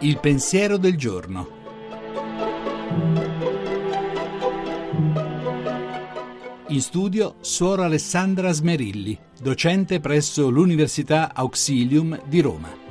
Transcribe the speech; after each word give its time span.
Il 0.00 0.18
pensiero 0.20 0.76
del 0.76 0.96
giorno. 0.96 1.56
In 6.68 6.80
studio 6.80 7.36
Suor 7.40 7.80
Alessandra 7.80 8.52
Smerilli, 8.52 9.18
docente 9.40 10.00
presso 10.00 10.50
l'Università 10.50 11.34
Auxilium 11.34 12.20
di 12.26 12.40
Roma. 12.40 12.87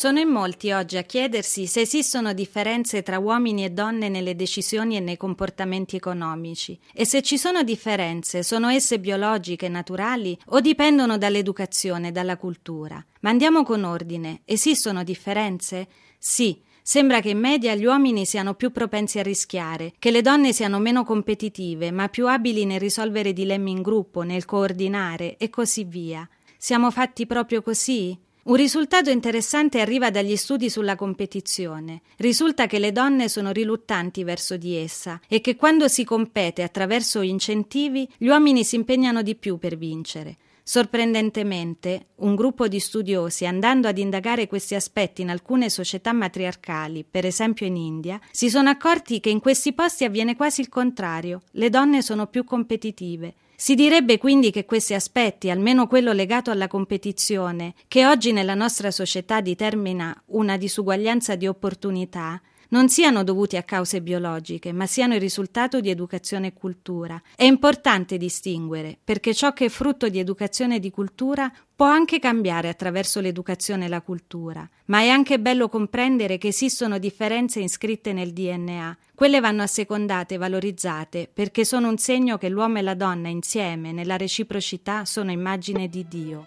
Sono 0.00 0.18
in 0.18 0.30
molti 0.30 0.72
oggi 0.72 0.96
a 0.96 1.02
chiedersi 1.02 1.66
se 1.66 1.82
esistono 1.82 2.32
differenze 2.32 3.02
tra 3.02 3.18
uomini 3.18 3.66
e 3.66 3.68
donne 3.68 4.08
nelle 4.08 4.34
decisioni 4.34 4.96
e 4.96 5.00
nei 5.00 5.18
comportamenti 5.18 5.94
economici 5.94 6.80
e 6.94 7.04
se 7.04 7.20
ci 7.20 7.36
sono 7.36 7.62
differenze, 7.62 8.42
sono 8.42 8.68
esse 8.68 8.98
biologiche, 8.98 9.68
naturali 9.68 10.38
o 10.46 10.60
dipendono 10.60 11.18
dall'educazione, 11.18 12.12
dalla 12.12 12.38
cultura. 12.38 13.04
Ma 13.20 13.28
andiamo 13.28 13.62
con 13.62 13.84
ordine. 13.84 14.40
Esistono 14.46 15.04
differenze? 15.04 15.86
Sì. 16.16 16.62
Sembra 16.80 17.20
che 17.20 17.28
in 17.28 17.38
media 17.38 17.74
gli 17.74 17.84
uomini 17.84 18.24
siano 18.24 18.54
più 18.54 18.72
propensi 18.72 19.18
a 19.18 19.22
rischiare, 19.22 19.92
che 19.98 20.10
le 20.10 20.22
donne 20.22 20.54
siano 20.54 20.78
meno 20.78 21.04
competitive, 21.04 21.90
ma 21.90 22.08
più 22.08 22.26
abili 22.26 22.64
nel 22.64 22.80
risolvere 22.80 23.34
dilemmi 23.34 23.70
in 23.70 23.82
gruppo, 23.82 24.22
nel 24.22 24.46
coordinare 24.46 25.36
e 25.36 25.50
così 25.50 25.84
via. 25.84 26.26
Siamo 26.56 26.90
fatti 26.90 27.26
proprio 27.26 27.60
così? 27.60 28.18
Un 28.50 28.56
risultato 28.56 29.10
interessante 29.10 29.80
arriva 29.80 30.10
dagli 30.10 30.34
studi 30.34 30.70
sulla 30.70 30.96
competizione. 30.96 32.00
Risulta 32.16 32.66
che 32.66 32.80
le 32.80 32.90
donne 32.90 33.28
sono 33.28 33.52
riluttanti 33.52 34.24
verso 34.24 34.56
di 34.56 34.74
essa 34.74 35.20
e 35.28 35.40
che 35.40 35.54
quando 35.54 35.86
si 35.86 36.02
compete 36.02 36.64
attraverso 36.64 37.20
incentivi 37.20 38.08
gli 38.16 38.26
uomini 38.26 38.64
si 38.64 38.74
impegnano 38.74 39.22
di 39.22 39.36
più 39.36 39.56
per 39.56 39.76
vincere. 39.76 40.36
Sorprendentemente, 40.64 42.06
un 42.16 42.34
gruppo 42.34 42.66
di 42.66 42.80
studiosi, 42.80 43.46
andando 43.46 43.86
ad 43.86 43.98
indagare 43.98 44.48
questi 44.48 44.74
aspetti 44.74 45.22
in 45.22 45.30
alcune 45.30 45.70
società 45.70 46.12
matriarcali, 46.12 47.04
per 47.08 47.24
esempio 47.24 47.66
in 47.66 47.76
India, 47.76 48.20
si 48.32 48.50
sono 48.50 48.68
accorti 48.68 49.20
che 49.20 49.30
in 49.30 49.38
questi 49.38 49.72
posti 49.72 50.02
avviene 50.02 50.34
quasi 50.34 50.60
il 50.60 50.68
contrario, 50.68 51.42
le 51.52 51.70
donne 51.70 52.02
sono 52.02 52.26
più 52.26 52.42
competitive. 52.42 53.34
Si 53.62 53.74
direbbe 53.74 54.16
quindi 54.16 54.50
che 54.50 54.64
questi 54.64 54.94
aspetti, 54.94 55.50
almeno 55.50 55.86
quello 55.86 56.14
legato 56.14 56.50
alla 56.50 56.66
competizione, 56.66 57.74
che 57.88 58.06
oggi 58.06 58.32
nella 58.32 58.54
nostra 58.54 58.90
società 58.90 59.42
determina 59.42 60.18
una 60.28 60.56
disuguaglianza 60.56 61.36
di 61.36 61.46
opportunità, 61.46 62.40
non 62.70 62.88
siano 62.88 63.22
dovuti 63.22 63.56
a 63.56 63.62
cause 63.62 64.02
biologiche, 64.02 64.72
ma 64.72 64.86
siano 64.86 65.14
il 65.14 65.20
risultato 65.20 65.80
di 65.80 65.90
educazione 65.90 66.48
e 66.48 66.52
cultura. 66.52 67.20
È 67.34 67.44
importante 67.44 68.16
distinguere, 68.16 68.98
perché 69.02 69.34
ciò 69.34 69.52
che 69.52 69.66
è 69.66 69.68
frutto 69.68 70.08
di 70.08 70.18
educazione 70.18 70.76
e 70.76 70.80
di 70.80 70.90
cultura 70.90 71.52
può 71.74 71.86
anche 71.86 72.18
cambiare 72.18 72.68
attraverso 72.68 73.20
l'educazione 73.20 73.86
e 73.86 73.88
la 73.88 74.02
cultura, 74.02 74.68
ma 74.86 75.00
è 75.00 75.08
anche 75.08 75.40
bello 75.40 75.68
comprendere 75.68 76.38
che 76.38 76.48
esistono 76.48 76.98
differenze 76.98 77.60
iscritte 77.60 78.12
nel 78.12 78.32
DNA. 78.32 78.96
Quelle 79.14 79.40
vanno 79.40 79.62
assecondate 79.62 80.34
e 80.34 80.38
valorizzate 80.38 81.30
perché 81.32 81.64
sono 81.64 81.88
un 81.88 81.98
segno 81.98 82.38
che 82.38 82.48
l'uomo 82.48 82.78
e 82.78 82.82
la 82.82 82.94
donna 82.94 83.28
insieme, 83.28 83.92
nella 83.92 84.16
reciprocità, 84.16 85.04
sono 85.04 85.30
immagine 85.30 85.88
di 85.88 86.06
Dio. 86.06 86.46